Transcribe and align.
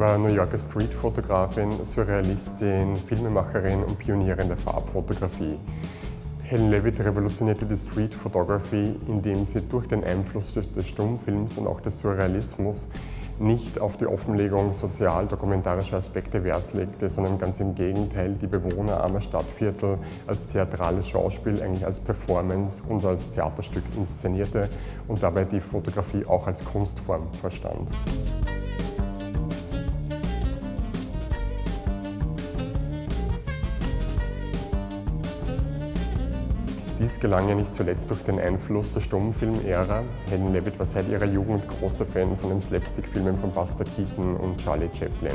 war 0.00 0.16
New 0.16 0.28
Yorker 0.28 0.58
Streetfotografin, 0.58 1.84
Surrealistin, 1.84 2.96
Filmemacherin 2.96 3.82
und 3.82 3.98
Pionierin 3.98 4.48
der 4.48 4.56
Farbfotografie. 4.56 5.58
Helen 6.44 6.70
Levitt 6.70 6.98
revolutionierte 7.00 7.66
die 7.66 7.76
Street 7.76 8.14
Photography, 8.14 8.94
indem 9.06 9.44
sie 9.44 9.60
durch 9.60 9.86
den 9.88 10.02
Einfluss 10.04 10.54
des 10.54 10.88
Stummfilms 10.88 11.58
und 11.58 11.66
auch 11.66 11.80
des 11.80 11.98
Surrealismus 11.98 12.88
nicht 13.38 13.80
auf 13.80 13.96
die 13.96 14.06
Offenlegung 14.06 14.72
sozial-dokumentarischer 14.72 15.96
Aspekte 15.96 16.44
Wert 16.44 16.72
legte, 16.72 17.08
sondern 17.08 17.38
ganz 17.38 17.60
im 17.60 17.74
Gegenteil 17.74 18.34
die 18.40 18.46
Bewohner 18.46 19.02
armer 19.02 19.20
Stadtviertel 19.20 19.98
als 20.26 20.48
theatrales 20.48 21.08
Schauspiel, 21.08 21.62
eigentlich 21.62 21.84
als 21.84 22.00
Performance 22.00 22.82
und 22.88 23.04
als 23.04 23.30
Theaterstück 23.30 23.84
inszenierte 23.96 24.68
und 25.08 25.22
dabei 25.22 25.44
die 25.44 25.60
Fotografie 25.60 26.24
auch 26.26 26.46
als 26.46 26.64
Kunstform 26.64 27.32
verstand. 27.40 27.90
Dies 37.00 37.18
gelang 37.18 37.48
ihr 37.48 37.54
nicht 37.54 37.72
zuletzt 37.72 38.10
durch 38.10 38.22
den 38.24 38.38
Einfluss 38.38 38.92
der 38.92 39.00
Stummfilm-Ära. 39.00 40.02
Helen 40.28 40.52
Levitt 40.52 40.78
war 40.78 40.84
seit 40.84 41.08
ihrer 41.08 41.24
Jugend 41.24 41.66
großer 41.66 42.04
Fan 42.04 42.36
von 42.36 42.50
den 42.50 42.60
Slapstick-Filmen 42.60 43.38
von 43.38 43.50
Buster 43.52 43.84
Keaton 43.84 44.36
und 44.36 44.62
Charlie 44.62 44.90
Chaplin. 44.92 45.32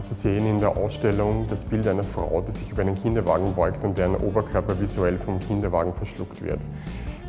Sie 0.00 0.14
sehen 0.14 0.44
in 0.44 0.58
der 0.58 0.76
Ausstellung 0.76 1.46
das 1.48 1.64
Bild 1.64 1.86
einer 1.86 2.02
Frau, 2.02 2.42
die 2.44 2.50
sich 2.50 2.68
über 2.68 2.82
einen 2.82 2.96
Kinderwagen 2.96 3.54
beugt 3.54 3.84
und 3.84 3.96
deren 3.96 4.16
Oberkörper 4.16 4.80
visuell 4.80 5.18
vom 5.18 5.38
Kinderwagen 5.38 5.94
verschluckt 5.94 6.42
wird. 6.42 6.58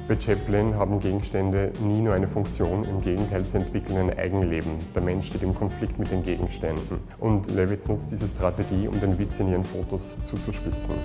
Bei 0.07 0.19
Chaplin 0.19 0.73
haben 0.73 0.99
Gegenstände 0.99 1.71
nie 1.83 2.01
nur 2.01 2.15
eine 2.15 2.27
Funktion, 2.27 2.85
im 2.85 3.01
Gegenteil, 3.01 3.45
sie 3.45 3.57
entwickeln 3.57 3.97
ein 3.97 4.17
Eigenleben. 4.17 4.71
Der 4.95 5.03
Mensch 5.03 5.27
steht 5.27 5.43
im 5.43 5.53
Konflikt 5.53 5.99
mit 5.99 6.09
den 6.09 6.23
Gegenständen. 6.23 7.01
Und 7.19 7.51
Levitt 7.51 7.87
nutzt 7.87 8.11
diese 8.11 8.27
Strategie, 8.27 8.87
um 8.87 8.99
den 8.99 9.19
Witz 9.19 9.39
in 9.39 9.51
ihren 9.51 9.63
Fotos 9.63 10.15
zuzuspitzen. 10.23 10.95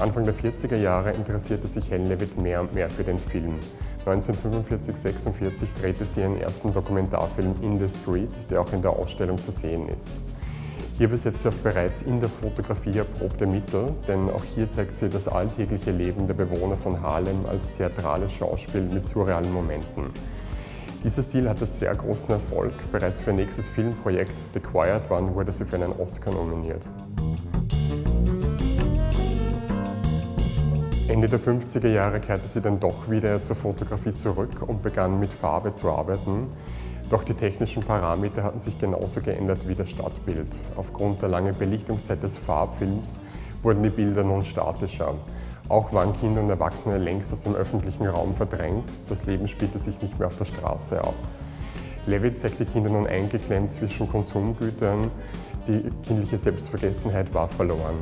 Anfang 0.00 0.24
der 0.24 0.34
40er 0.34 0.76
Jahre 0.76 1.12
interessierte 1.12 1.66
sich 1.66 1.90
Helen 1.90 2.08
Levitt 2.08 2.40
mehr 2.40 2.60
und 2.60 2.72
mehr 2.72 2.88
für 2.88 3.02
den 3.02 3.18
Film. 3.18 3.54
1945-46 4.06 5.66
drehte 5.80 6.04
sie 6.04 6.20
ihren 6.20 6.40
ersten 6.40 6.72
Dokumentarfilm 6.72 7.56
In 7.62 7.80
the 7.80 7.88
Street, 7.88 8.30
der 8.48 8.60
auch 8.60 8.72
in 8.72 8.80
der 8.80 8.92
Ausstellung 8.92 9.38
zu 9.38 9.50
sehen 9.50 9.88
ist. 9.88 10.10
Hier 10.98 11.08
besetzt 11.08 11.42
sie 11.42 11.48
auf 11.48 11.56
bereits 11.62 12.02
in 12.02 12.20
der 12.20 12.28
Fotografie 12.28 12.98
erprobte 12.98 13.46
Mittel, 13.46 13.92
denn 14.06 14.30
auch 14.30 14.44
hier 14.44 14.70
zeigt 14.70 14.94
sie 14.94 15.08
das 15.08 15.26
alltägliche 15.26 15.90
Leben 15.90 16.28
der 16.28 16.34
Bewohner 16.34 16.76
von 16.76 17.00
Harlem 17.02 17.46
als 17.46 17.72
theatrales 17.72 18.32
Schauspiel 18.32 18.82
mit 18.82 19.04
surrealen 19.04 19.52
Momenten. 19.52 20.10
Dieser 21.02 21.22
Stil 21.22 21.48
hatte 21.48 21.66
sehr 21.66 21.94
großen 21.94 22.30
Erfolg. 22.30 22.72
Bereits 22.92 23.20
für 23.20 23.30
ihr 23.30 23.36
nächstes 23.36 23.68
Filmprojekt 23.68 24.34
The 24.54 24.60
Quiet 24.60 25.10
One 25.10 25.34
wurde 25.34 25.52
sie 25.52 25.64
für 25.64 25.76
einen 25.76 25.92
Oscar 25.92 26.32
nominiert. 26.32 26.82
Ende 31.08 31.26
der 31.26 31.40
50er 31.40 31.88
Jahre 31.88 32.20
kehrte 32.20 32.46
sie 32.48 32.60
dann 32.60 32.78
doch 32.80 33.08
wieder 33.08 33.42
zur 33.42 33.56
Fotografie 33.56 34.14
zurück 34.14 34.50
und 34.66 34.82
begann 34.82 35.18
mit 35.18 35.30
Farbe 35.30 35.74
zu 35.74 35.88
arbeiten. 35.88 36.48
Doch 37.08 37.24
die 37.24 37.32
technischen 37.32 37.82
Parameter 37.82 38.42
hatten 38.42 38.60
sich 38.60 38.78
genauso 38.78 39.22
geändert 39.22 39.66
wie 39.66 39.74
das 39.74 39.88
Stadtbild. 39.88 40.50
Aufgrund 40.76 41.22
der 41.22 41.30
langen 41.30 41.56
Belichtungszeit 41.56 42.22
des 42.22 42.36
Farbfilms 42.36 43.18
wurden 43.62 43.82
die 43.82 43.88
Bilder 43.88 44.22
nun 44.22 44.44
statischer. 44.44 45.14
Auch 45.70 45.94
waren 45.94 46.14
Kinder 46.20 46.42
und 46.42 46.50
Erwachsene 46.50 46.98
längst 46.98 47.32
aus 47.32 47.40
dem 47.40 47.54
öffentlichen 47.54 48.06
Raum 48.06 48.34
verdrängt. 48.34 48.84
Das 49.08 49.24
Leben 49.24 49.48
spielte 49.48 49.78
sich 49.78 50.02
nicht 50.02 50.18
mehr 50.18 50.28
auf 50.28 50.36
der 50.36 50.44
Straße 50.44 51.00
ab. 51.00 51.14
Levitt 52.04 52.38
zeigt 52.38 52.60
die 52.60 52.66
Kinder 52.66 52.90
nun 52.90 53.06
eingeklemmt 53.06 53.72
zwischen 53.72 54.10
Konsumgütern. 54.10 55.10
Die 55.66 55.90
kindliche 56.06 56.36
Selbstvergessenheit 56.36 57.32
war 57.32 57.48
verloren. 57.48 57.96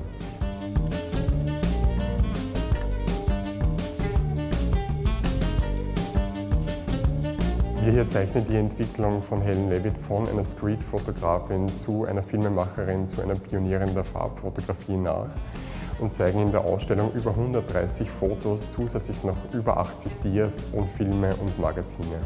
Wir 7.86 7.92
hier 7.92 8.08
zeichnen 8.08 8.44
die 8.48 8.56
Entwicklung 8.56 9.22
von 9.22 9.40
Helen 9.40 9.70
Levitt 9.70 9.96
von 9.96 10.28
einer 10.28 10.42
Street-Fotografin 10.42 11.68
zu 11.68 12.04
einer 12.04 12.20
Filmemacherin, 12.20 13.08
zu 13.08 13.22
einer 13.22 13.36
Pionierin 13.36 13.94
der 13.94 14.02
Farbfotografie 14.02 14.96
nach 14.96 15.28
und 16.00 16.12
zeigen 16.12 16.40
in 16.40 16.50
der 16.50 16.64
Ausstellung 16.64 17.12
über 17.12 17.30
130 17.30 18.10
Fotos, 18.10 18.72
zusätzlich 18.72 19.22
noch 19.22 19.36
über 19.54 19.76
80 19.76 20.10
Dias 20.24 20.64
und 20.72 20.90
Filme 20.90 21.32
und 21.36 21.60
Magazine. 21.60 22.18